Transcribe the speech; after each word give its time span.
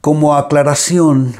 Como 0.00 0.36
aclaración, 0.36 1.34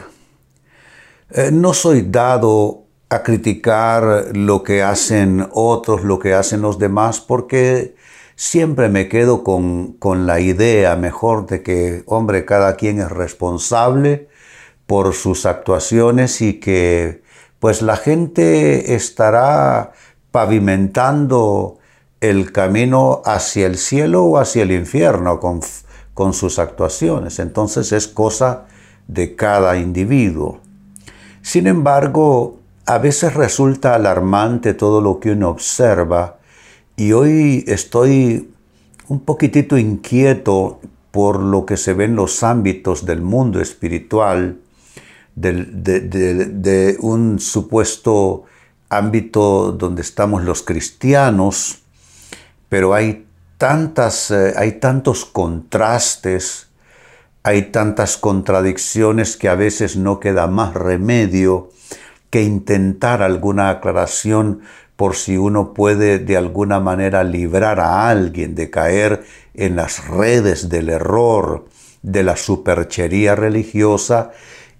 eh, 1.30 1.50
no 1.52 1.74
soy 1.74 2.02
dado 2.02 2.86
a 3.08 3.22
criticar 3.22 4.26
lo 4.34 4.64
que 4.64 4.82
hacen 4.82 5.48
otros, 5.52 6.02
lo 6.02 6.18
que 6.18 6.34
hacen 6.34 6.60
los 6.60 6.80
demás, 6.80 7.20
porque 7.20 7.94
siempre 8.34 8.88
me 8.88 9.08
quedo 9.08 9.44
con, 9.44 9.92
con 9.92 10.26
la 10.26 10.40
idea 10.40 10.96
mejor 10.96 11.46
de 11.46 11.62
que, 11.62 12.02
hombre, 12.06 12.44
cada 12.44 12.74
quien 12.74 12.98
es 12.98 13.10
responsable 13.10 14.28
por 14.86 15.14
sus 15.14 15.46
actuaciones 15.46 16.40
y 16.40 16.58
que 16.58 17.22
pues 17.60 17.80
la 17.80 17.96
gente 17.96 18.96
estará 18.96 19.92
pavimentando 20.32 21.78
el 22.20 22.50
camino 22.50 23.22
hacia 23.24 23.66
el 23.66 23.76
cielo 23.76 24.24
o 24.24 24.38
hacia 24.38 24.64
el 24.64 24.72
infierno 24.72 25.38
con, 25.38 25.60
con 26.18 26.34
sus 26.34 26.58
actuaciones. 26.58 27.38
Entonces 27.38 27.92
es 27.92 28.08
cosa 28.08 28.66
de 29.06 29.36
cada 29.36 29.78
individuo. 29.78 30.58
Sin 31.42 31.68
embargo, 31.68 32.58
a 32.86 32.98
veces 32.98 33.34
resulta 33.34 33.94
alarmante 33.94 34.74
todo 34.74 35.00
lo 35.00 35.20
que 35.20 35.30
uno 35.30 35.48
observa 35.48 36.40
y 36.96 37.12
hoy 37.12 37.62
estoy 37.68 38.50
un 39.06 39.20
poquitito 39.20 39.78
inquieto 39.78 40.80
por 41.12 41.38
lo 41.38 41.64
que 41.64 41.76
se 41.76 41.94
ve 41.94 42.06
en 42.06 42.16
los 42.16 42.42
ámbitos 42.42 43.06
del 43.06 43.22
mundo 43.22 43.60
espiritual, 43.60 44.58
de, 45.36 45.52
de 45.52 46.96
un 46.98 47.38
supuesto 47.38 48.42
ámbito 48.88 49.70
donde 49.70 50.02
estamos 50.02 50.42
los 50.42 50.64
cristianos, 50.64 51.78
pero 52.68 52.92
hay 52.92 53.27
tantas, 53.58 54.30
eh, 54.30 54.54
hay 54.56 54.72
tantos 54.72 55.24
contrastes, 55.24 56.68
hay 57.42 57.62
tantas 57.70 58.16
contradicciones 58.16 59.36
que 59.36 59.48
a 59.48 59.54
veces 59.54 59.96
no 59.96 60.20
queda 60.20 60.46
más 60.46 60.74
remedio 60.74 61.70
que 62.30 62.42
intentar 62.42 63.22
alguna 63.22 63.70
aclaración 63.70 64.60
por 64.96 65.16
si 65.16 65.36
uno 65.36 65.74
puede 65.74 66.18
de 66.18 66.36
alguna 66.36 66.80
manera 66.80 67.24
librar 67.24 67.80
a 67.80 68.08
alguien 68.08 68.54
de 68.54 68.70
caer 68.70 69.24
en 69.54 69.76
las 69.76 70.06
redes 70.08 70.68
del 70.68 70.88
error, 70.88 71.66
de 72.02 72.22
la 72.22 72.36
superchería 72.36 73.34
religiosa 73.34 74.32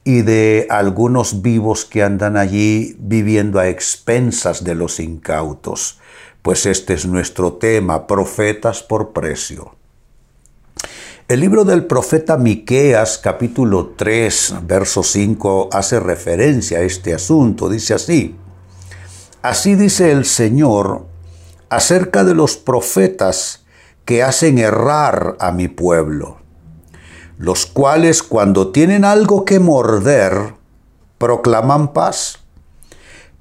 y 0.04 0.22
de 0.22 0.66
algunos 0.70 1.42
vivos 1.42 1.84
que 1.84 2.02
andan 2.02 2.36
allí 2.36 2.96
viviendo 2.98 3.58
a 3.58 3.68
expensas 3.68 4.64
de 4.64 4.74
los 4.74 5.00
incautos, 5.00 6.00
pues 6.48 6.64
este 6.64 6.94
es 6.94 7.04
nuestro 7.04 7.52
tema, 7.52 8.06
profetas 8.06 8.82
por 8.82 9.12
precio. 9.12 9.74
El 11.28 11.40
libro 11.40 11.66
del 11.66 11.84
profeta 11.84 12.38
Miqueas, 12.38 13.18
capítulo 13.18 13.92
3, 13.98 14.54
verso 14.62 15.02
5, 15.02 15.68
hace 15.70 16.00
referencia 16.00 16.78
a 16.78 16.80
este 16.80 17.12
asunto. 17.12 17.68
Dice 17.68 17.92
así: 17.92 18.34
Así 19.42 19.74
dice 19.74 20.10
el 20.10 20.24
Señor 20.24 21.04
acerca 21.68 22.24
de 22.24 22.34
los 22.34 22.56
profetas 22.56 23.66
que 24.06 24.22
hacen 24.22 24.56
errar 24.56 25.36
a 25.40 25.52
mi 25.52 25.68
pueblo 25.68 26.38
los 27.36 27.66
cuales 27.66 28.22
cuando 28.22 28.72
tienen 28.72 29.04
algo 29.04 29.44
que 29.44 29.60
morder, 29.60 30.54
proclaman 31.18 31.92
paz, 31.92 32.38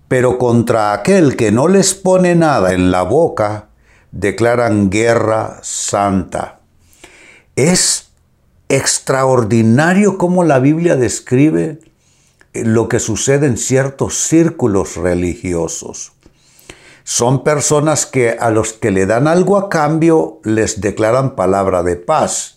pero 0.07 0.37
contra 0.37 0.93
aquel 0.93 1.35
que 1.35 1.51
no 1.51 1.67
les 1.67 1.93
pone 1.93 2.35
nada 2.35 2.73
en 2.73 2.91
la 2.91 3.03
boca, 3.03 3.69
declaran 4.11 4.89
guerra 4.89 5.59
santa. 5.63 6.59
Es 7.55 8.09
extraordinario 8.69 10.17
cómo 10.17 10.43
la 10.43 10.59
Biblia 10.59 10.95
describe 10.95 11.79
lo 12.53 12.89
que 12.89 12.99
sucede 12.99 13.47
en 13.47 13.57
ciertos 13.57 14.17
círculos 14.17 14.95
religiosos. 14.95 16.13
Son 17.03 17.43
personas 17.43 18.05
que 18.05 18.31
a 18.31 18.49
los 18.49 18.73
que 18.73 18.91
le 18.91 19.05
dan 19.05 19.27
algo 19.27 19.57
a 19.57 19.69
cambio 19.69 20.39
les 20.43 20.81
declaran 20.81 21.35
palabra 21.35 21.83
de 21.83 21.95
paz 21.95 22.56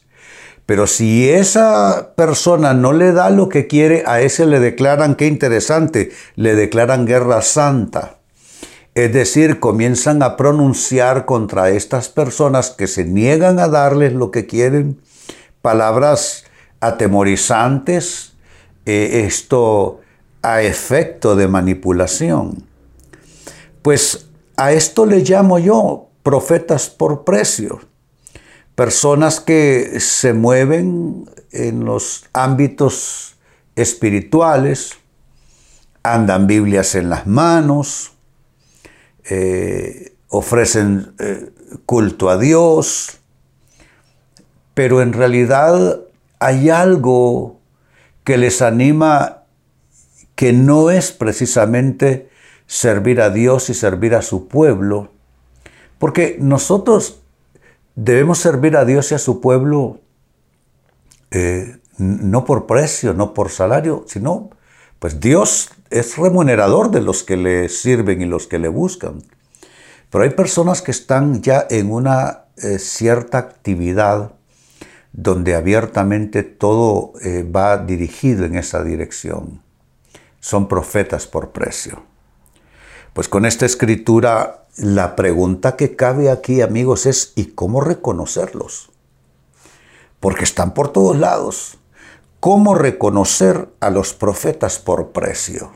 pero 0.71 0.87
si 0.87 1.29
esa 1.29 2.13
persona 2.15 2.75
no 2.75 2.93
le 2.93 3.11
da 3.11 3.31
lo 3.31 3.49
que 3.49 3.67
quiere, 3.67 4.05
a 4.07 4.21
ese 4.21 4.47
le 4.47 4.61
declaran, 4.61 5.17
qué 5.17 5.27
interesante, 5.27 6.13
le 6.37 6.55
declaran 6.55 7.07
guerra 7.07 7.43
santa. 7.43 8.19
Es 8.95 9.13
decir, 9.13 9.59
comienzan 9.59 10.23
a 10.23 10.37
pronunciar 10.37 11.27
contra 11.27 11.71
estas 11.71 12.09
personas 12.09 12.71
que 12.71 12.87
se 12.87 13.05
niegan 13.05 13.59
a 13.59 13.67
darles 13.67 14.13
lo 14.13 14.31
que 14.31 14.47
quieren 14.47 15.01
palabras 15.61 16.45
atemorizantes, 16.79 18.35
eh, 18.87 19.25
esto 19.27 19.99
a 20.41 20.63
efecto 20.63 21.35
de 21.35 21.49
manipulación. 21.49 22.63
Pues 23.83 24.29
a 24.57 24.71
esto 24.71 25.05
le 25.05 25.25
llamo 25.25 25.59
yo 25.59 26.07
profetas 26.23 26.89
por 26.89 27.25
precio 27.25 27.90
personas 28.81 29.41
que 29.41 30.01
se 30.01 30.33
mueven 30.33 31.29
en 31.53 31.85
los 31.85 32.25
ámbitos 32.33 33.37
espirituales, 33.77 34.93
andan 36.03 36.47
Biblias 36.47 36.95
en 36.95 37.11
las 37.11 37.27
manos, 37.27 38.13
eh, 39.29 40.15
ofrecen 40.29 41.13
eh, 41.19 41.51
culto 41.85 42.31
a 42.31 42.39
Dios, 42.39 43.19
pero 44.73 45.03
en 45.03 45.13
realidad 45.13 46.01
hay 46.39 46.71
algo 46.71 47.61
que 48.25 48.39
les 48.39 48.63
anima 48.63 49.43
que 50.35 50.55
no 50.55 50.89
es 50.89 51.13
precisamente 51.13 52.31
servir 52.67 53.21
a 53.21 53.29
Dios 53.29 53.69
y 53.69 53.75
servir 53.75 54.15
a 54.15 54.23
su 54.23 54.49
pueblo, 54.49 55.11
porque 55.99 56.39
nosotros 56.41 57.20
Debemos 58.03 58.38
servir 58.38 58.78
a 58.78 58.87
Dios 58.87 59.12
y 59.12 59.15
a 59.15 59.19
su 59.19 59.43
pueblo 59.43 60.00
eh, 61.31 61.77
no 61.99 62.47
por 62.47 62.65
precio, 62.66 63.12
no 63.12 63.34
por 63.34 63.50
salario, 63.50 64.06
sino 64.09 64.49
pues 64.99 65.21
Dios 65.21 65.71
es 65.91 66.16
remunerador 66.16 66.91
de 66.91 67.03
los 67.03 67.22
que 67.22 67.37
le 67.37 67.69
sirven 67.69 68.22
y 68.22 68.25
los 68.25 68.47
que 68.47 68.59
le 68.59 68.69
buscan. 68.69 69.22
Pero 70.09 70.25
hay 70.25 70.31
personas 70.31 70.81
que 70.81 70.93
están 70.93 71.43
ya 71.43 71.66
en 71.69 71.93
una 71.93 72.44
eh, 72.56 72.78
cierta 72.78 73.37
actividad 73.37 74.33
donde 75.12 75.55
abiertamente 75.55 76.43
todo 76.43 77.12
eh, 77.21 77.43
va 77.43 77.77
dirigido 77.77 78.47
en 78.47 78.56
esa 78.56 78.83
dirección. 78.83 79.60
Son 80.41 80.69
profetas 80.69 81.27
por 81.27 81.50
precio. 81.50 82.03
Pues 83.12 83.28
con 83.28 83.44
esta 83.44 83.66
escritura 83.66 84.59
la 84.77 85.17
pregunta 85.17 85.77
que 85.77 85.97
cabe 85.97 86.31
aquí, 86.31 86.61
amigos, 86.61 87.07
es 87.07 87.33
¿y 87.37 87.47
cómo 87.47 87.81
reconocerlos? 87.81 88.91
Porque 90.21 90.45
están 90.45 90.75
por 90.75 90.93
todos 90.93 91.17
lados. 91.17 91.79
¿Cómo 92.41 92.75
reconocer 92.75 93.69
a 93.81 93.91
los 93.91 94.15
profetas 94.15 94.78
por 94.78 95.09
precio? 95.09 95.72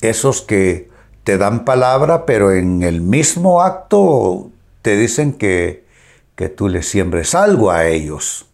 Esos 0.00 0.40
que 0.42 0.88
te 1.24 1.36
dan 1.36 1.64
palabra, 1.64 2.24
pero 2.24 2.52
en 2.52 2.82
el 2.82 3.02
mismo 3.02 3.60
acto 3.60 4.50
te 4.80 4.96
dicen 4.96 5.34
que, 5.34 5.84
que 6.36 6.48
tú 6.48 6.68
les 6.68 6.88
siembres 6.88 7.34
algo 7.34 7.70
a 7.70 7.86
ellos, 7.86 8.46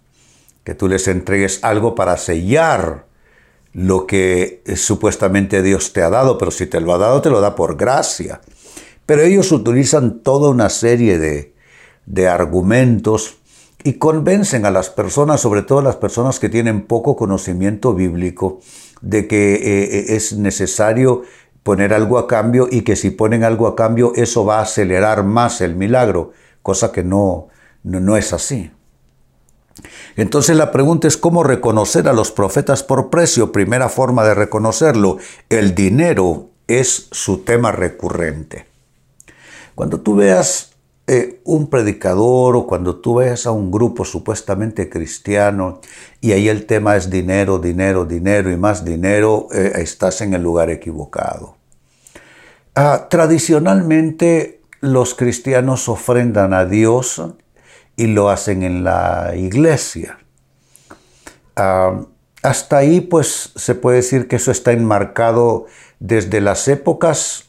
que 0.64 0.74
tú 0.74 0.88
les 0.88 1.06
entregues 1.06 1.60
algo 1.62 1.94
para 1.94 2.16
sellar 2.16 3.06
lo 3.72 4.06
que 4.06 4.62
supuestamente 4.76 5.62
Dios 5.62 5.92
te 5.92 6.02
ha 6.02 6.08
dado, 6.08 6.38
pero 6.38 6.50
si 6.50 6.66
te 6.66 6.80
lo 6.80 6.94
ha 6.94 6.98
dado, 6.98 7.20
te 7.20 7.30
lo 7.30 7.40
da 7.40 7.54
por 7.54 7.76
gracia. 7.76 8.40
Pero 9.06 9.22
ellos 9.22 9.52
utilizan 9.52 10.20
toda 10.20 10.50
una 10.50 10.70
serie 10.70 11.18
de, 11.18 12.28
argumentos 12.28 13.38
y 13.82 13.94
convencen 13.94 14.64
a 14.64 14.70
las 14.70 14.88
personas, 14.88 15.40
sobre 15.40 15.62
todo 15.62 15.80
a 15.80 15.82
las 15.82 15.96
personas 15.96 16.38
que 16.38 16.48
tienen 16.48 16.86
poco 16.86 17.16
conocimiento 17.16 17.94
bíblico, 17.94 18.60
de 19.02 19.26
que 19.28 19.54
eh, 19.54 19.84
eh, 19.98 20.04
es 20.16 20.34
necesario 20.38 21.22
poner 21.62 21.92
algo 21.92 22.18
a 22.18 22.26
cambio 22.26 22.68
y 22.70 22.82
que 22.82 22.96
si 22.96 23.10
ponen 23.10 23.44
algo 23.44 23.66
a 23.66 23.76
cambio 23.76 24.12
eso 24.16 24.44
va 24.44 24.58
a 24.58 24.62
acelerar 24.62 25.24
más 25.24 25.60
el 25.60 25.76
milagro, 25.76 26.32
cosa 26.62 26.92
que 26.92 27.02
no, 27.02 27.48
no 27.82 28.16
es 28.16 28.32
así. 28.32 28.70
Entonces 30.16 30.56
la 30.56 30.70
pregunta 30.70 31.08
es 31.08 31.16
cómo 31.16 31.42
reconocer 31.42 32.08
a 32.08 32.12
los 32.12 32.30
profetas 32.30 32.82
por 32.82 33.10
precio. 33.10 33.52
Primera 33.52 33.88
forma 33.88 34.24
de 34.24 34.34
reconocerlo, 34.34 35.18
el 35.48 35.74
dinero 35.74 36.50
es 36.68 37.08
su 37.10 37.38
tema 37.38 37.72
recurrente. 37.72 38.73
Cuando 39.74 40.00
tú 40.00 40.16
veas 40.16 40.74
eh, 41.06 41.40
un 41.44 41.68
predicador 41.68 42.56
o 42.56 42.66
cuando 42.66 42.96
tú 42.96 43.16
veas 43.16 43.46
a 43.46 43.50
un 43.50 43.70
grupo 43.70 44.06
supuestamente 44.06 44.88
cristiano 44.88 45.80
y 46.20 46.32
ahí 46.32 46.48
el 46.48 46.64
tema 46.64 46.96
es 46.96 47.10
dinero, 47.10 47.58
dinero, 47.58 48.06
dinero 48.06 48.50
y 48.50 48.56
más 48.56 48.86
dinero, 48.86 49.48
eh, 49.52 49.72
estás 49.76 50.22
en 50.22 50.32
el 50.32 50.42
lugar 50.42 50.70
equivocado. 50.70 51.56
Ah, 52.74 53.08
tradicionalmente 53.10 54.62
los 54.80 55.14
cristianos 55.14 55.88
ofrendan 55.88 56.54
a 56.54 56.64
Dios 56.64 57.22
y 57.96 58.06
lo 58.06 58.30
hacen 58.30 58.62
en 58.62 58.82
la 58.82 59.32
iglesia. 59.36 60.18
Ah, 61.56 62.00
hasta 62.42 62.78
ahí 62.78 63.02
pues 63.02 63.52
se 63.56 63.74
puede 63.74 63.98
decir 63.98 64.26
que 64.26 64.36
eso 64.36 64.50
está 64.50 64.72
enmarcado 64.72 65.66
desde 65.98 66.40
las 66.40 66.66
épocas 66.68 67.44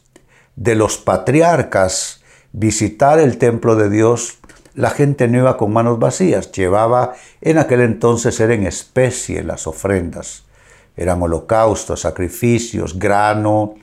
de 0.55 0.75
los 0.75 0.97
patriarcas. 0.97 2.21
Visitar 2.51 3.19
el 3.19 3.37
templo 3.37 3.75
de 3.75 3.89
Dios, 3.89 4.39
la 4.75 4.89
gente 4.89 5.27
no 5.27 5.39
iba 5.39 5.57
con 5.57 5.73
manos 5.73 5.99
vacías, 5.99 6.51
llevaba 6.51 7.13
en 7.41 7.57
aquel 7.57 7.81
entonces 7.81 8.39
eran 8.39 8.65
especie 8.65 9.43
las 9.43 9.67
ofrendas. 9.67 10.43
Eran 10.97 11.21
holocaustos, 11.21 12.01
sacrificios, 12.01 12.97
grano, 12.97 13.75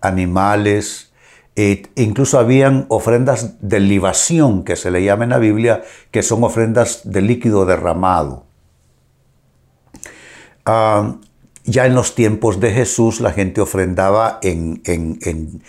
animales, 0.00 1.12
e 1.54 1.82
incluso 1.96 2.38
habían 2.38 2.86
ofrendas 2.88 3.56
de 3.60 3.80
libación, 3.80 4.64
que 4.64 4.76
se 4.76 4.90
le 4.90 5.02
llama 5.04 5.24
en 5.24 5.30
la 5.30 5.38
Biblia, 5.38 5.82
que 6.10 6.22
son 6.22 6.44
ofrendas 6.44 7.02
de 7.04 7.20
líquido 7.20 7.66
derramado. 7.66 8.46
Ah, 10.64 11.16
ya 11.64 11.86
en 11.86 11.94
los 11.94 12.14
tiempos 12.14 12.58
de 12.58 12.72
Jesús 12.72 13.20
la 13.20 13.32
gente 13.32 13.60
ofrendaba 13.60 14.38
en, 14.42 14.82
en 14.84 15.62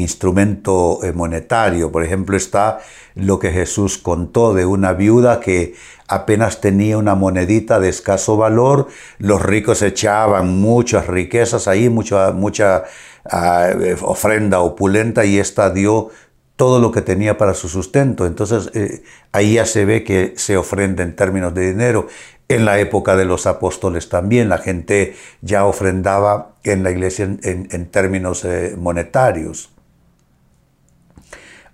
instrumento 0.00 1.00
eh, 1.04 1.12
monetario. 1.12 1.92
Por 1.92 2.02
ejemplo, 2.02 2.36
está 2.36 2.80
lo 3.14 3.38
que 3.38 3.50
Jesús 3.50 3.98
contó 3.98 4.54
de 4.54 4.66
una 4.66 4.94
viuda 4.94 5.40
que 5.40 5.74
apenas 6.08 6.60
tenía 6.60 6.98
una 6.98 7.14
monedita 7.14 7.80
de 7.80 7.88
escaso 7.90 8.36
valor, 8.36 8.88
los 9.18 9.42
ricos 9.42 9.82
echaban 9.82 10.60
muchas 10.60 11.06
riquezas 11.06 11.68
ahí, 11.68 11.88
mucha, 11.88 12.32
mucha 12.32 12.84
ah, 13.30 13.68
eh, 13.70 13.96
ofrenda 14.02 14.60
opulenta 14.60 15.24
y 15.24 15.38
esta 15.38 15.70
dio 15.70 16.10
todo 16.56 16.78
lo 16.78 16.92
que 16.92 17.02
tenía 17.02 17.36
para 17.36 17.54
su 17.54 17.68
sustento. 17.68 18.26
Entonces 18.26 18.70
eh, 18.74 19.02
ahí 19.32 19.54
ya 19.54 19.66
se 19.66 19.84
ve 19.84 20.02
que 20.02 20.34
se 20.36 20.56
ofrenda 20.56 21.02
en 21.02 21.14
términos 21.16 21.54
de 21.54 21.68
dinero. 21.68 22.06
En 22.48 22.64
la 22.64 22.78
época 22.78 23.16
de 23.16 23.24
los 23.24 23.46
apóstoles 23.46 24.08
también 24.08 24.48
la 24.48 24.58
gente 24.58 25.14
ya 25.40 25.64
ofrendaba 25.64 26.56
en 26.62 26.82
la 26.82 26.90
iglesia 26.90 27.24
en, 27.42 27.86
términos 27.86 28.46
monetarios. 28.76 29.73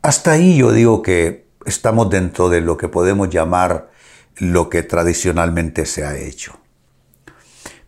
Hasta 0.03 0.33
ahí 0.33 0.57
yo 0.57 0.73
digo 0.73 1.03
que 1.03 1.47
estamos 1.67 2.09
dentro 2.09 2.49
de 2.49 2.63
lo 2.63 2.77
que 2.77 2.89
podemos 2.89 3.29
llamar 3.29 3.91
lo 4.39 4.71
que 4.71 4.83
tradicionalmente 4.83 5.85
se 5.85 6.05
ha 6.05 6.17
hecho. 6.17 6.59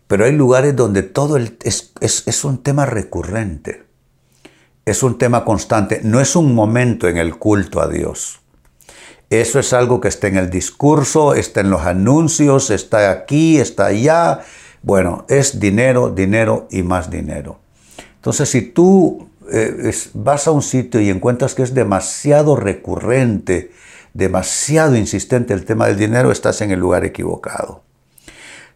Pero 0.07 0.25
hay 0.25 0.33
lugares 0.33 0.75
donde 0.75 1.01
todo 1.01 1.37
es, 1.37 2.43
un 2.43 2.61
tema 2.61 2.85
recurrente, 2.85 3.85
es 4.85 5.01
un 5.01 5.17
tema 5.17 5.43
constante, 5.43 6.01
no 6.03 6.19
es 6.19 6.35
un 6.35 6.53
momento 6.53 7.07
en 7.07 7.17
el 7.17 7.37
culto 7.37 7.81
a 7.81 7.87
Dios. 7.87 8.41
Eso 9.31 9.57
es 9.57 9.73
algo 9.73 9.99
que 9.99 10.09
está 10.09 10.27
en 10.27 10.37
el 10.37 10.51
discurso, 10.51 11.33
está 11.33 11.61
en 11.61 11.71
los 11.71 11.81
anuncios, 11.81 12.69
está 12.69 13.09
aquí, 13.09 13.57
está 13.57 13.87
allá. 13.87 14.41
Bueno, 14.83 15.25
es 15.29 15.59
dinero, 15.59 16.11
dinero 16.11 16.67
y 16.69 16.83
más 16.83 17.09
dinero. 17.09 17.59
Entonces, 18.17 18.49
si 18.49 18.61
tú 18.61 19.29
eh, 19.51 19.91
vas 20.13 20.47
a 20.47 20.51
un 20.51 20.61
sitio 20.61 21.01
y 21.01 21.09
encuentras 21.09 21.55
que 21.55 21.63
es 21.63 21.73
demasiado 21.73 22.55
recurrente, 22.55 23.71
demasiado 24.13 24.95
insistente 24.95 25.53
el 25.53 25.65
tema 25.65 25.87
del 25.87 25.97
dinero, 25.97 26.31
estás 26.31 26.61
en 26.61 26.71
el 26.71 26.79
lugar 26.79 27.05
equivocado. 27.05 27.83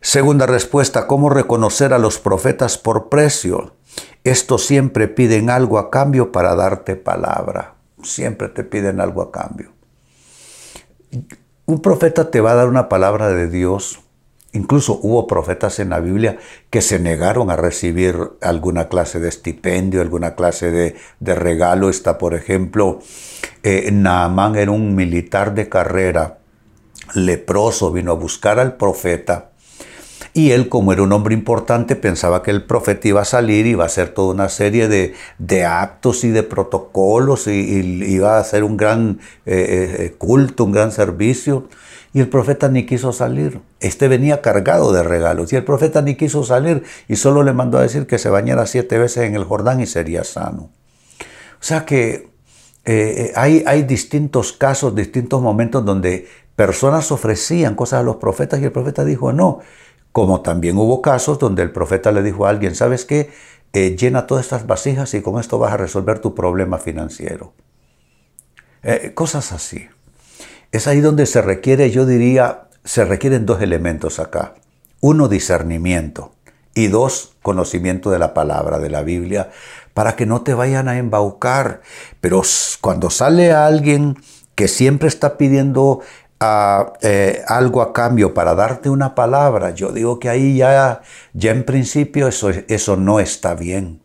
Segunda 0.02 0.46
respuesta, 0.46 1.08
¿cómo 1.08 1.30
reconocer 1.30 1.94
a 1.94 2.00
los 2.00 2.20
profetas 2.20 2.78
por 2.78 3.10
precio? 3.10 3.74
Estos 4.24 4.66
siempre 4.66 5.08
piden 5.08 5.50
algo 5.50 5.80
a 5.80 5.90
cambio 5.90 6.32
para 6.32 6.56
darte 6.56 6.96
palabra. 6.96 7.76
Siempre 8.04 8.50
te 8.50 8.64
piden 8.64 9.02
algo 9.02 9.22
a 9.22 9.32
cambio. 9.32 9.72
Un 11.66 11.82
profeta 11.82 12.30
te 12.30 12.42
va 12.42 12.52
a 12.52 12.56
dar 12.56 12.68
una 12.68 12.90
palabra 12.90 13.30
de 13.30 13.50
Dios 13.50 14.00
Incluso 14.54 15.00
hubo 15.04 15.28
profetas 15.28 15.80
en 15.80 15.90
la 15.90 16.00
Biblia 16.00 16.38
que 16.70 16.82
se 16.82 17.00
negaron 17.00 17.52
a 17.52 17.56
recibir 17.56 18.16
alguna 18.42 18.88
clase 18.88 19.20
de 19.20 19.30
estipendio, 19.30 20.02
alguna 20.02 20.36
clase 20.36 20.72
de, 20.72 21.36
regalo. 21.36 21.90
Está, 21.90 22.18
por 22.18 22.34
ejemplo, 22.34 23.00
eh, 23.64 23.90
Naamán 23.92 24.56
era 24.56 24.72
un 24.72 24.96
militar 24.96 25.54
de 25.54 25.68
carrera, 25.68 26.40
leproso, 27.14 27.92
vino 27.92 28.12
a 28.12 28.16
buscar 28.16 28.60
al 28.60 28.78
profeta. 28.78 29.47
Y 30.38 30.52
él, 30.52 30.70
como 30.70 30.94
era 30.94 31.02
un 31.02 31.12
hombre 31.14 31.34
importante, 31.34 31.96
pensaba 31.96 32.44
que 32.44 32.52
el 32.52 32.62
profeta 32.62 33.08
iba 33.08 33.22
a 33.22 33.26
salir 33.26 33.66
iba 33.66 33.86
a 33.86 33.88
hacer 33.88 34.10
toda 34.10 34.36
una 34.36 34.50
serie 34.50 34.88
de, 34.88 35.66
actos 35.66 36.24
y 36.24 36.30
de 36.30 36.44
protocolos 36.44 37.48
y, 37.48 37.52
iba 37.52 38.38
a 38.38 38.40
hacer 38.40 38.64
un 38.64 38.78
gran 38.78 39.20
eh, 39.48 39.96
eh, 39.98 40.16
culto, 40.16 40.66
un 40.66 40.74
gran 40.74 40.92
servicio. 40.92 41.68
Y 42.14 42.20
el 42.20 42.30
profeta 42.30 42.70
ni 42.70 42.86
quiso 42.86 43.14
salir. 43.14 43.62
Este 43.80 44.08
venía 44.08 44.44
cargado 44.44 44.94
de 44.94 45.02
regalos. 45.02 45.52
Y 45.54 45.56
el 45.56 45.64
profeta 45.64 46.04
ni 46.04 46.14
quiso 46.14 46.44
salir 46.44 46.84
y 47.08 47.16
solo 47.16 47.42
le 47.42 47.54
mandó 47.54 47.80
a 47.80 47.82
decir 47.82 48.06
que 48.06 48.20
se 48.20 48.30
bañara 48.30 48.68
siete 48.68 49.00
veces 49.00 49.24
en 49.24 49.34
el 49.34 49.44
Jordán 49.44 49.80
y 49.80 49.88
sería 49.88 50.24
sano. 50.24 50.70
O 51.20 51.64
sea 51.64 51.84
que 51.84 52.30
eh, 52.86 53.34
hay, 53.36 53.64
hay 53.66 53.82
distintos 53.82 54.54
casos, 54.54 54.94
distintos 54.94 55.42
momentos 55.42 55.84
donde 55.84 56.28
personas 56.56 57.12
ofrecían 57.12 57.74
cosas 57.74 58.02
a 58.02 58.04
los 58.04 58.18
profetas 58.18 58.60
y 58.60 58.66
el 58.66 58.72
profeta 58.72 59.04
dijo 59.04 59.34
no. 59.34 59.62
Como 60.18 60.42
también 60.42 60.80
hubo 60.80 61.04
casos 61.04 61.38
donde 61.38 61.62
el 61.62 61.70
profeta 61.70 62.12
le 62.12 62.24
dijo 62.24 62.48
a 62.48 62.50
alguien, 62.50 62.74
¿sabes 62.74 63.06
qué? 63.06 63.30
Eh, 63.72 63.96
llena 63.96 64.26
todas 64.26 64.46
estas 64.46 64.66
vasijas 64.66 65.14
y 65.14 65.22
con 65.22 65.40
esto 65.40 65.60
vas 65.60 65.74
a 65.74 65.78
resolver 65.78 66.18
tu 66.18 66.34
problema 66.34 66.80
financiero. 66.80 67.54
Eh, 68.82 69.12
cosas 69.14 69.52
así. 69.52 69.88
Es 70.72 70.88
ahí 70.88 71.02
donde 71.02 71.28
se 71.28 71.44
requiere, 71.44 71.92
yo 71.92 72.08
diría, 72.08 72.68
se 72.84 73.06
requieren 73.06 73.46
dos 73.46 73.62
elementos 73.62 74.18
acá. 74.18 74.56
Uno, 75.02 75.28
discernimiento. 75.28 76.32
Y 76.74 76.88
dos, 76.88 77.36
conocimiento 77.44 78.10
de 78.10 78.18
la 78.18 78.34
palabra, 78.34 78.80
de 78.80 78.90
la 78.90 79.04
Biblia, 79.04 79.52
para 79.94 80.16
que 80.16 80.26
no 80.26 80.42
te 80.42 80.56
vayan 80.56 80.88
a 80.88 80.98
embaucar. 80.98 81.82
Pero 82.22 82.42
cuando 82.82 83.12
sale 83.12 83.52
alguien 83.52 84.18
que 84.56 84.68
siempre 84.68 85.10
está 85.10 85.38
pidiendo 85.38 86.02
ah, 86.40 86.94
eh, 87.02 87.44
algo 87.48 87.82
a 87.82 87.94
cambio 87.94 88.34
para 88.34 88.56
darte 88.56 88.90
una 88.90 89.16
palabra, 89.16 89.72
yo 89.72 89.92
digo 89.92 90.20
que 90.20 90.30
ahí 90.30 90.58
ya, 90.58 91.02
ya 91.34 91.52
en 91.52 91.64
principio 91.64 92.28
eso, 92.28 92.50
eso 92.50 92.98
no 92.98 93.20
está 93.20 93.56
bien. 93.56 94.02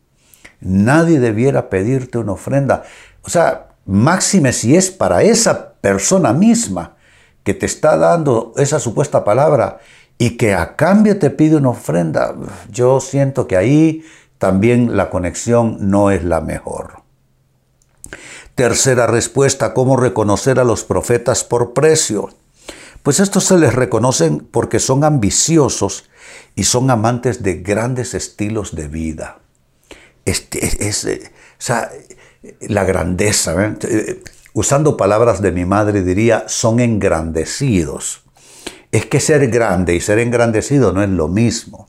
Nadie 0.61 1.19
debiera 1.19 1.69
pedirte 1.69 2.19
una 2.19 2.33
ofrenda. 2.33 2.85
O 3.23 3.31
sea, 3.31 3.69
máxime 3.85 4.53
si 4.53 4.77
es 4.77 4.91
para 4.91 5.23
esa 5.23 5.75
persona 5.75 6.33
misma 6.33 6.97
que 7.43 7.55
te 7.55 7.67
está 7.67 7.97
dando 7.97 8.53
esa 8.57 8.79
supuesta 8.79 9.25
palabra 9.25 9.79
y 10.19 10.37
que 10.37 10.55
a 10.55 10.77
cambio 10.77 11.19
te 11.19 11.31
pide 11.31 11.57
una 11.57 11.71
ofrenda, 11.71 12.35
yo 12.71 13.01
siento 13.01 13.49
que 13.49 13.57
ahí 13.57 14.05
también 14.39 14.97
la 14.97 15.11
conexión 15.11 15.79
no 15.81 16.11
es 16.11 16.25
la 16.25 16.41
mejor. 16.41 17.03
Tercera 18.55 19.07
respuesta, 19.07 19.73
¿cómo 19.73 19.97
reconocer 19.97 20.61
a 20.61 20.65
los 20.65 20.85
profetas 20.85 21.43
por 21.43 21.73
precio? 21.73 22.29
Pues 23.03 23.19
estos 23.19 23.45
se 23.45 23.59
les 23.59 23.75
reconocen 23.75 24.41
porque 24.41 24.79
son 24.79 25.05
ambiciosos 25.05 26.05
y 26.55 26.65
son 26.65 26.91
amantes 26.91 27.43
de 27.43 27.55
grandes 27.55 28.15
estilos 28.15 28.75
de 28.75 28.89
vida. 28.89 29.39
Este, 30.25 30.87
es, 30.87 31.09
la 32.61 32.85
grandeza. 32.85 33.55
¿eh? 33.65 34.23
usando 34.53 34.97
palabras 34.97 35.41
de 35.41 35.53
mi 35.53 35.65
madre, 35.65 36.03
diría, 36.03 36.45
son 36.47 36.81
engrandecidos. 36.81 38.25
Es 38.91 39.07
que 39.07 39.21
ser 39.21 39.49
grande 39.49 39.95
y 39.95 40.01
ser 40.01 40.19
engrandecido 40.19 40.93
no 40.93 41.03
es 41.03 41.09
lo 41.09 41.29
mismo. 41.29 41.89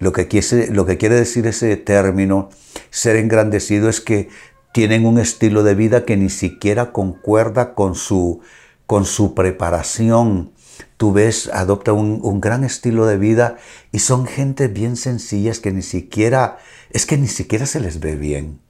Lo 0.00 0.12
que 0.12 0.26
quiere 0.26 1.14
decir 1.14 1.46
ese 1.46 1.76
término, 1.76 2.48
ser 2.90 3.16
engrandecido, 3.16 3.88
es 3.88 4.00
que 4.00 4.28
tienen 4.72 5.06
un 5.06 5.18
estilo 5.18 5.62
de 5.62 5.74
vida 5.74 6.04
que 6.04 6.16
ni 6.16 6.30
siquiera 6.30 6.92
concuerda 6.92 7.74
con 7.74 7.94
su, 7.94 8.40
con 8.86 9.04
su 9.04 9.34
preparación. 9.34 10.52
Tú 10.96 11.12
ves, 11.12 11.50
adopta 11.52 11.92
un, 11.92 12.20
un 12.22 12.40
gran 12.40 12.64
estilo 12.64 13.06
de 13.06 13.18
vida 13.18 13.56
y 13.92 14.00
son 14.00 14.26
gente 14.26 14.68
bien 14.68 14.96
sencillas 14.96 15.60
que 15.60 15.72
ni 15.72 15.82
siquiera, 15.82 16.58
es 16.90 17.06
que 17.06 17.16
ni 17.16 17.28
siquiera 17.28 17.66
se 17.66 17.80
les 17.80 18.00
ve 18.00 18.16
bien. 18.16 18.60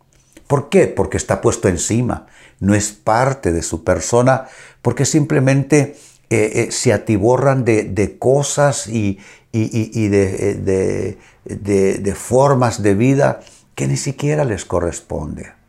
¿Por 0.47 0.69
qué? 0.69 0.89
Porque 0.89 1.17
está 1.17 1.41
puesto 1.41 1.69
encima, 1.69 2.27
no 2.59 2.75
es 2.75 2.91
parte 2.91 3.53
de 3.53 3.63
su 3.63 3.85
persona, 3.85 4.47
porque 4.83 5.05
simplemente 5.05 5.97
eh, 6.29 6.69
se 6.71 6.93
atiborran 6.93 7.65
de, 7.65 8.17
cosas 8.19 8.89
y, 8.89 9.19
de, 9.53 11.17
de, 11.45 12.15
formas 12.15 12.83
de 12.83 12.95
vida 12.95 13.41
que 13.75 13.87
ni 13.87 13.97
siquiera 13.97 14.45
les 14.45 14.65
corresponde. 14.65 15.60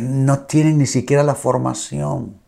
No 0.00 0.40
tienen 0.40 0.78
ni 0.78 0.86
siquiera 0.86 1.22
la 1.22 1.34
formación. 1.34 2.40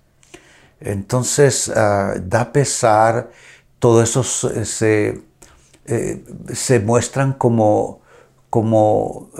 Entonces 0.80 1.70
ah, 1.75 2.14
da 2.23 2.52
pesar, 2.52 3.30
todo 3.78 4.02
eso 4.02 4.23
se, 4.23 5.23
se 6.52 6.80
muestran 6.80 7.32
como, 7.32 8.00
como 8.50 9.30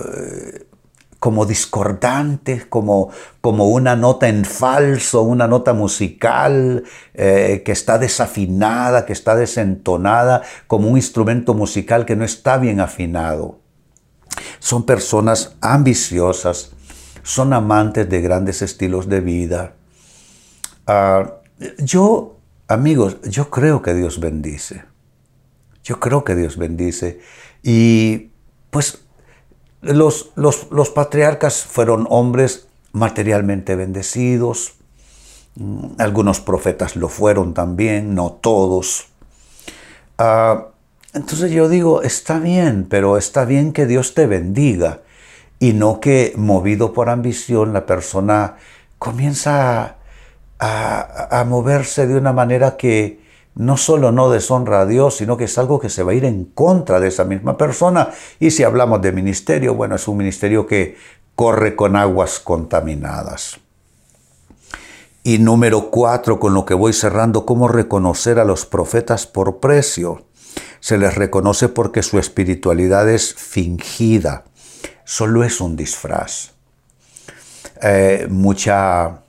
como 1.19 1.47
discordantes, 1.47 2.65
como, 2.67 3.11
como 3.41 3.69
una 3.69 3.97
nota 3.97 4.29
en 4.29 4.45
falso, 4.45 5.23
una 5.23 5.49
nota 5.49 5.75
musical 5.75 6.85
eh, 7.15 7.63
que 7.65 7.73
está 7.73 7.99
desafinada, 7.99 9.05
que 9.05 9.13
está 9.13 9.35
desentonada, 9.35 10.43
como 10.67 10.89
un 10.89 10.97
instrumento 10.97 11.55
musical 11.55 12.07
que 12.07 12.15
no 12.15 12.25
está 12.25 12.59
bien 12.59 12.81
afinado. 12.81 13.59
Son 14.61 14.85
personas 14.85 15.57
ambiciosas, 15.61 16.71
son 17.29 17.53
amantes 17.53 18.09
de 18.09 18.23
grandes 18.23 18.63
estilos 18.63 19.07
de 19.07 19.21
vida. 19.21 19.75
Ah, 20.87 21.35
yo, 21.77 22.39
amigos, 22.69 23.19
yo 23.21 23.51
creo 23.51 23.83
que 23.83 23.93
Dios 23.93 24.19
bendice. 24.19 24.85
Yo 25.85 26.01
creo 26.01 26.25
que 26.25 26.35
Dios 26.35 26.57
bendice. 26.57 27.21
Y 27.63 28.31
pues 28.71 29.05
los, 29.83 30.31
los, 30.37 30.89
patriarcas 30.89 31.65
fueron 31.65 32.07
hombres 32.09 32.67
materialmente 32.93 33.77
bendecidos, 33.77 34.77
mm, 35.57 36.01
algunos 36.01 36.41
profetas 36.41 36.97
lo 36.97 37.11
fueron 37.11 37.53
también, 37.53 38.15
no 38.15 38.33
todos. 38.33 39.09
Ah, 40.17 40.69
entonces 41.13 41.51
yo 41.51 41.69
digo, 41.69 42.01
está 42.01 42.39
bien, 42.39 42.87
pero 42.89 43.19
está 43.19 43.45
bien 43.45 43.75
que 43.75 43.85
Dios 43.85 44.15
te 44.15 44.27
bendiga 44.27 45.03
y 45.59 45.73
no 45.73 46.01
que 46.01 46.33
movido 46.37 46.93
por 46.93 47.09
ambición 47.09 47.73
la 47.73 47.87
persona 47.87 48.57
comienza 48.99 49.97
a 50.61 51.45
moverse 51.47 52.07
de 52.07 52.17
una 52.17 52.33
manera 52.33 52.77
que, 52.77 53.21
no 53.59 53.77
solo 53.77 54.13
no 54.13 54.31
deshonra 54.31 54.83
a 54.83 54.87
Dios, 54.87 55.17
sino 55.17 55.37
que 55.37 55.45
es 55.45 55.59
algo 55.59 55.81
que 55.81 55.91
se 55.91 56.05
va 56.05 56.13
a 56.13 56.15
ir 56.15 56.25
en 56.25 56.45
contra 56.45 57.01
de 57.01 57.09
esa 57.09 57.25
misma 57.25 57.57
persona. 57.57 58.11
Y 58.39 58.53
si 58.53 58.63
hablamos 58.63 59.03
de 59.03 59.11
ministerio, 59.11 59.75
bueno, 59.75 59.97
es 59.97 60.07
un 60.07 60.17
ministerio 60.17 60.65
que 60.65 60.97
corre 61.35 61.75
con 61.75 61.97
aguas 61.97 62.39
contaminadas. 62.39 63.59
Y 65.25 65.39
número 65.39 65.91
cuatro, 65.91 66.39
con 66.39 66.55
lo 66.55 66.65
que 66.65 66.75
voy 66.75 66.93
cerrando, 66.93 67.45
cómo 67.45 67.67
reconocer 67.67 68.39
a 68.39 68.45
los 68.45 68.65
profetas 68.65 69.27
por 69.27 69.59
precio. 69.59 70.23
Se 70.79 70.97
les 70.97 71.17
reconoce 71.17 71.69
porque 71.69 72.05
su 72.05 72.21
espiritualidad 72.21 73.11
es 73.11 73.35
fingida, 73.35 74.45
solo 75.09 75.43
es 75.43 75.63
un 75.63 75.75
disfraz. 75.75 76.51
Eh, 77.81 78.27
mucha, 78.29 79.23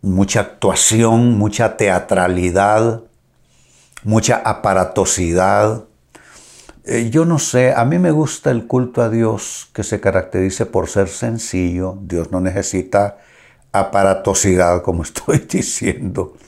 mucha 0.00 0.40
actuación, 0.40 1.36
mucha 1.36 1.76
teatralidad, 1.76 3.02
mucha 4.04 4.36
aparatosidad. 4.36 5.84
Eh, 6.86 7.10
yo 7.10 7.26
no 7.26 7.38
sé, 7.38 7.74
a 7.74 7.84
mí 7.84 7.98
me 7.98 8.10
gusta 8.10 8.50
el 8.50 8.66
culto 8.66 9.02
a 9.02 9.10
Dios 9.10 9.68
que 9.74 9.84
se 9.84 10.00
caracterice 10.00 10.64
por 10.64 10.88
ser 10.88 11.08
sencillo. 11.08 11.98
Dios 12.00 12.32
no 12.32 12.40
necesita 12.40 13.18
aparatosidad, 13.72 14.80
como 14.80 15.02
estoy 15.02 15.40
diciendo. 15.40 16.38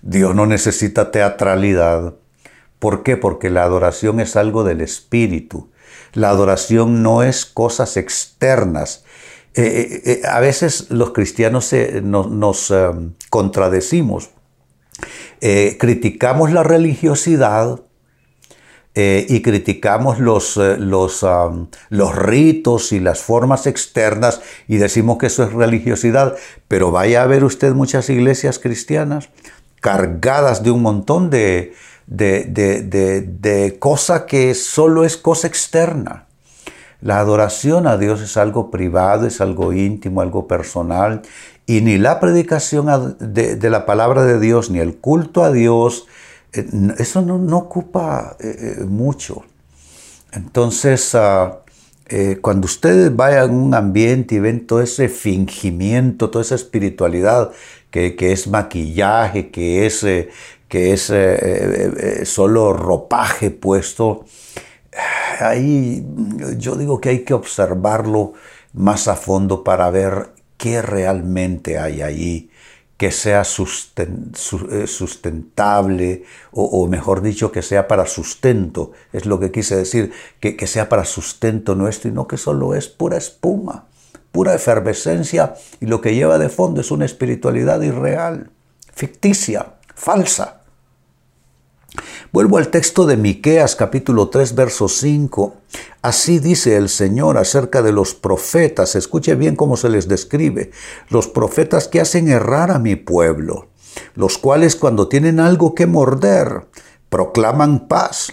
Dios 0.00 0.32
no 0.32 0.46
necesita 0.46 1.10
teatralidad. 1.10 2.14
¿Por 2.78 3.02
qué? 3.02 3.16
Porque 3.16 3.50
la 3.50 3.64
adoración 3.64 4.20
es 4.20 4.36
algo 4.36 4.62
del 4.62 4.80
espíritu. 4.80 5.70
La 6.16 6.30
adoración 6.30 7.02
no 7.02 7.22
es 7.22 7.46
cosas 7.46 7.96
externas. 7.96 9.04
Eh, 9.54 10.02
eh, 10.04 10.22
a 10.28 10.40
veces 10.40 10.90
los 10.90 11.12
cristianos 11.12 11.72
nos, 12.02 12.72
contradecimos 13.30 14.30
eh, 15.40 15.76
criticamos 15.78 16.50
la 16.52 16.62
religiosidad 16.62 17.80
eh, 18.94 19.26
y 19.28 19.42
criticamos 19.42 20.16
eh, 20.16 20.76
los, 20.78 21.26
los 21.90 22.16
ritos 22.16 22.92
y 22.92 23.00
las 23.00 23.20
formas 23.20 23.66
externas 23.66 24.40
y 24.66 24.78
decimos 24.78 25.18
que 25.18 25.26
eso 25.26 25.44
es 25.44 25.52
religiosidad, 25.52 26.36
pero 26.68 26.90
vaya 26.90 27.22
a 27.22 27.26
ver 27.26 27.44
usted 27.44 27.74
muchas 27.74 28.08
iglesias 28.08 28.58
cristianas 28.58 29.28
cargadas 29.80 30.62
de 30.62 30.70
un 30.70 30.80
montón 30.80 31.28
de, 31.28 31.74
de, 32.06 32.44
de, 32.44 33.22
de 33.22 33.78
cosa 33.78 34.26
que 34.26 34.54
solo 34.54 35.04
es 35.04 35.16
cosa 35.16 35.46
externa. 35.46 36.26
La 37.00 37.18
adoración 37.18 37.86
a 37.86 37.98
Dios 37.98 38.20
es 38.22 38.36
algo 38.36 38.70
privado, 38.70 39.26
es 39.26 39.40
algo 39.40 39.72
íntimo, 39.72 40.22
algo 40.22 40.48
personal, 40.48 41.22
y 41.66 41.80
ni 41.80 41.98
la 41.98 42.20
predicación 42.20 43.16
de, 43.18 43.70
la 43.70 43.86
palabra 43.86 44.24
de 44.24 44.38
Dios, 44.38 44.70
ni 44.70 44.78
el 44.78 44.96
culto 44.96 45.42
a 45.42 45.50
Dios, 45.50 46.06
eh, 46.52 46.64
eso 46.98 47.22
no, 47.22 47.58
ocupa 47.58 48.36
eh, 48.38 48.76
eh, 48.80 48.84
mucho. 48.84 49.44
Entonces, 50.32 51.14
ah, 51.16 51.58
cuando 52.40 52.66
ustedes 52.66 53.14
vayan 53.14 53.50
a 53.50 53.52
un 53.52 53.74
ambiente 53.74 54.36
y 54.36 54.38
ven 54.38 54.64
todo 54.64 54.80
ese 54.80 55.08
fingimiento, 55.08 56.30
toda 56.30 56.44
esa 56.44 56.54
espiritualidad 56.54 57.50
que, 57.90 58.14
es 58.32 58.46
maquillaje, 58.46 59.50
que 59.50 59.86
es, 59.86 60.06
que 60.68 60.92
es 60.92 61.12
solo 62.28 62.72
ropaje 62.72 63.50
puesto, 63.50 64.24
ahí 65.40 66.04
yo 66.56 66.76
digo 66.76 67.00
que 67.00 67.10
hay 67.10 67.20
que 67.20 67.34
observarlo 67.34 68.32
más 68.72 69.08
a 69.08 69.16
fondo 69.16 69.64
para 69.64 69.90
ver 69.90 70.30
qué 70.56 70.82
realmente 70.82 71.78
hay 71.78 72.02
ahí 72.02 72.50
que 72.96 73.10
sea 73.10 73.42
eh, 73.42 74.86
sustentable, 74.86 76.24
o, 76.50 76.86
mejor 76.88 77.20
dicho, 77.20 77.52
que 77.52 77.60
sea 77.60 77.88
para 77.88 78.06
sustento, 78.06 78.92
es 79.12 79.26
lo 79.26 79.38
que 79.38 79.50
quise 79.50 79.76
decir, 79.76 80.12
que, 80.40 80.56
que 80.56 80.66
sea 80.66 80.88
para 80.88 81.04
sustento 81.04 81.74
nuestro 81.74 82.10
y 82.10 82.14
no 82.14 82.26
que 82.26 82.38
solo 82.38 82.74
es 82.74 82.88
pura 82.88 83.18
espuma, 83.18 83.84
pura 84.32 84.54
efervescencia 84.54 85.54
y 85.80 85.86
lo 85.86 86.00
que 86.00 86.14
lleva 86.14 86.38
de 86.38 86.48
fondo 86.48 86.80
es 86.80 86.90
una 86.90 87.04
espiritualidad 87.04 87.82
irreal, 87.82 88.50
ficticia, 88.94 89.74
falsa. 89.96 90.60
Vuelvo 92.30 92.58
al 92.58 92.68
texto 92.68 93.06
de 93.06 93.16
Miqueas 93.16 93.74
capítulo 93.74 94.28
3 94.28 94.54
verso 94.54 94.88
5. 94.88 95.54
Así 96.02 96.38
dice 96.38 96.76
el 96.76 96.90
Señor 96.90 97.38
acerca 97.38 97.82
de 97.82 97.92
los 97.92 98.14
profetas, 98.14 98.94
escuche 98.94 99.34
bien 99.34 99.56
cómo 99.56 99.76
se 99.76 99.88
les 99.88 100.06
describe, 100.06 100.70
los 101.08 101.28
profetas 101.28 101.88
que 101.88 102.00
hacen 102.00 102.28
errar 102.28 102.70
a 102.70 102.78
mi 102.78 102.94
pueblo, 102.94 103.68
los 104.14 104.36
cuales 104.36 104.76
cuando 104.76 105.08
tienen 105.08 105.40
algo 105.40 105.74
que 105.74 105.86
morder, 105.86 106.66
proclaman 107.08 107.88
paz, 107.88 108.32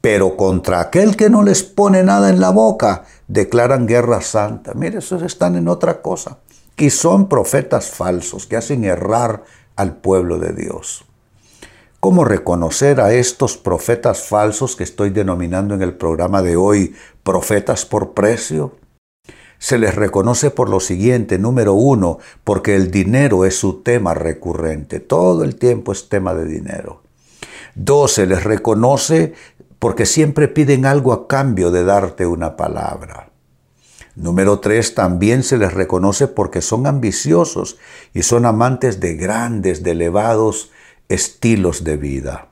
pero 0.00 0.36
contra 0.36 0.80
aquel 0.80 1.16
que 1.16 1.28
no 1.28 1.42
les 1.42 1.64
pone 1.64 2.04
nada 2.04 2.30
en 2.30 2.40
la 2.40 2.50
boca, 2.50 3.04
declaran 3.26 3.86
guerra 3.86 4.20
santa. 4.20 4.74
Mire, 4.74 4.98
esos 4.98 5.22
están 5.22 5.56
en 5.56 5.68
otra 5.68 6.00
cosa. 6.00 6.38
Y 6.76 6.90
son 6.90 7.28
profetas 7.28 7.90
falsos 7.90 8.46
que 8.46 8.56
hacen 8.56 8.84
errar 8.84 9.44
al 9.82 9.96
pueblo 9.96 10.38
de 10.38 10.52
Dios. 10.52 11.04
¿Cómo 12.00 12.24
reconocer 12.24 13.00
a 13.00 13.12
estos 13.12 13.56
profetas 13.56 14.22
falsos 14.22 14.74
que 14.74 14.82
estoy 14.82 15.10
denominando 15.10 15.74
en 15.74 15.82
el 15.82 15.94
programa 15.94 16.42
de 16.42 16.56
hoy 16.56 16.94
profetas 17.22 17.84
por 17.86 18.12
precio? 18.12 18.76
Se 19.58 19.78
les 19.78 19.94
reconoce 19.94 20.50
por 20.50 20.68
lo 20.68 20.80
siguiente, 20.80 21.38
número 21.38 21.74
uno, 21.74 22.18
porque 22.42 22.74
el 22.74 22.90
dinero 22.90 23.44
es 23.44 23.56
su 23.56 23.82
tema 23.82 24.14
recurrente, 24.14 24.98
todo 24.98 25.44
el 25.44 25.54
tiempo 25.54 25.92
es 25.92 26.08
tema 26.08 26.34
de 26.34 26.46
dinero. 26.46 27.02
Dos, 27.76 28.14
se 28.14 28.26
les 28.26 28.42
reconoce 28.42 29.34
porque 29.78 30.06
siempre 30.06 30.48
piden 30.48 30.86
algo 30.86 31.12
a 31.12 31.28
cambio 31.28 31.70
de 31.70 31.84
darte 31.84 32.26
una 32.26 32.56
palabra. 32.56 33.31
Número 34.14 34.60
tres, 34.60 34.94
también 34.94 35.42
se 35.42 35.56
les 35.56 35.72
reconoce 35.72 36.28
porque 36.28 36.60
son 36.60 36.86
ambiciosos 36.86 37.78
y 38.12 38.22
son 38.22 38.44
amantes 38.44 39.00
de 39.00 39.14
grandes, 39.14 39.82
de 39.82 39.92
elevados 39.92 40.70
estilos 41.08 41.82
de 41.84 41.96
vida. 41.96 42.48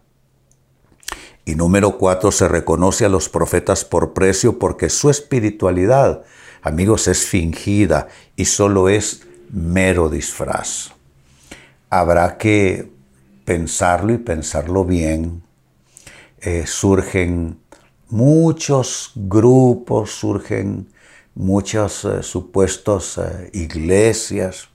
Y 1.45 1.55
número 1.55 1.99
cuatro, 1.99 2.33
se 2.33 2.49
reconoce 2.49 3.05
a 3.05 3.09
los 3.09 3.29
profetas 3.29 3.85
por 3.85 4.15
precio 4.15 4.59
porque 4.59 4.89
su 4.89 5.11
espiritualidad, 5.11 6.23
amigos, 6.63 7.09
es 7.09 7.27
fingida 7.27 8.09
y 8.37 8.47
solo 8.47 8.89
es 8.89 9.27
mero 9.51 10.09
disfraz. 10.09 10.93
Habrá 11.91 12.39
que 12.39 12.91
pensarlo 13.45 14.13
y 14.13 14.19
pensarlo 14.19 14.85
bien. 14.85 15.43
Eh, 16.41 16.65
surgen 16.67 17.59
muchos 18.09 19.13
grupos, 19.15 20.13
surgen 20.13 20.89
muchas 21.35 22.05
eh, 22.05 22.23
supuestas 22.23 23.19
eh, 23.19 23.51
iglesias. 23.53 24.69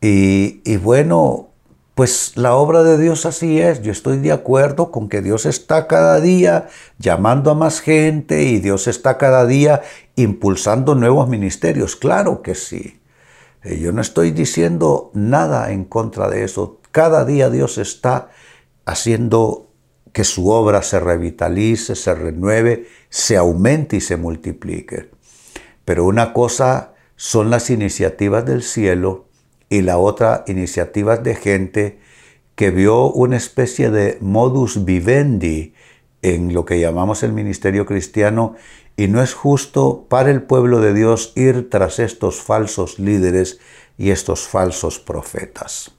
Y, 0.00 0.76
bueno, 0.76 1.48
pues 1.94 2.36
la 2.36 2.54
obra 2.54 2.84
de 2.84 2.98
Dios 2.98 3.26
así 3.26 3.60
es. 3.60 3.82
Yo 3.82 3.90
estoy 3.90 4.18
de 4.18 4.30
acuerdo 4.30 4.92
con 4.92 5.08
que 5.08 5.22
Dios 5.22 5.46
está 5.46 5.88
cada 5.88 6.20
día 6.20 6.68
llamando 6.98 7.50
a 7.50 7.54
más 7.54 7.80
gente 7.80 8.44
y 8.44 8.60
Dios 8.60 8.86
está 8.86 9.18
cada 9.18 9.44
día 9.46 9.82
impulsando 10.14 10.94
nuevos 10.94 11.28
ministerios. 11.28 11.96
Claro 11.96 12.42
que 12.42 12.54
sí. 12.54 13.00
Eh, 13.64 13.80
yo 13.80 13.90
no 13.90 14.00
estoy 14.00 14.30
diciendo 14.30 15.10
nada 15.14 15.72
en 15.72 15.84
contra 15.84 16.28
de 16.28 16.44
eso. 16.44 16.80
Cada 16.92 17.24
día 17.24 17.50
Dios 17.50 17.78
está 17.78 18.30
haciendo 18.84 19.68
que 20.12 20.24
su 20.24 20.48
obra 20.48 20.82
se 20.82 21.00
revitalice, 21.00 21.94
se 21.94 22.14
renueve, 22.14 22.86
se 23.08 23.36
aumente 23.36 23.96
y 23.96 24.00
se 24.00 24.16
multiplique. 24.16 25.10
Pero 25.88 26.04
una 26.04 26.34
cosa 26.34 26.92
son 27.16 27.48
las 27.48 27.70
iniciativas 27.70 28.44
del 28.44 28.62
cielo 28.62 29.24
y 29.70 29.80
la 29.80 29.96
otra 29.96 30.44
iniciativas 30.46 31.24
de 31.24 31.34
gente 31.34 31.98
que 32.56 32.70
vio 32.70 33.10
una 33.10 33.38
especie 33.38 33.90
de 33.90 34.18
modus 34.20 34.84
vivendi 34.84 35.72
en 36.20 36.52
lo 36.52 36.66
que 36.66 36.78
llamamos 36.78 37.22
el 37.22 37.32
ministerio 37.32 37.86
cristiano 37.86 38.54
y 38.98 39.08
no 39.08 39.22
es 39.22 39.32
justo 39.32 40.04
para 40.10 40.30
el 40.30 40.42
pueblo 40.42 40.80
de 40.80 40.92
Dios 40.92 41.32
ir 41.36 41.70
tras 41.70 42.00
estos 42.00 42.42
falsos 42.42 42.98
líderes 42.98 43.58
y 43.96 44.10
estos 44.10 44.46
falsos 44.46 44.98
profetas. 44.98 45.92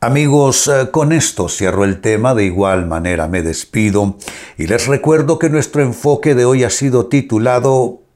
Amigos, 0.00 0.66
eh, 0.66 0.90
con 0.90 1.12
esto 1.12 1.50
cierro 1.50 1.84
el 1.84 2.00
tema, 2.00 2.34
de 2.34 2.46
igual 2.46 2.86
manera 2.86 3.28
me 3.28 3.42
despido 3.42 4.16
y 4.56 4.66
les 4.66 4.86
recuerdo 4.86 5.38
que 5.38 5.50
nuestro 5.50 5.82
enfoque 5.82 6.34
de 6.34 6.46
hoy 6.46 6.64
ha 6.64 6.70
sido 6.70 7.08
titulado 7.08 8.00